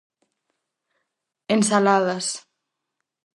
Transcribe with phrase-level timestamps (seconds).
[1.55, 2.27] Ensaladas.